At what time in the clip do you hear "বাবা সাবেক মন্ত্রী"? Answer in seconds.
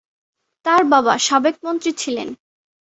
0.93-1.91